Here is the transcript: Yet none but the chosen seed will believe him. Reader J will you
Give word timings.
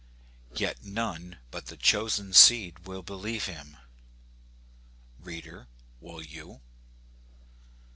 Yet 0.55 0.83
none 0.83 1.37
but 1.51 1.67
the 1.67 1.77
chosen 1.77 2.33
seed 2.33 2.87
will 2.87 3.03
believe 3.03 3.45
him. 3.45 3.77
Reader 5.19 5.67
J 5.67 5.67
will 5.99 6.23
you 6.23 6.61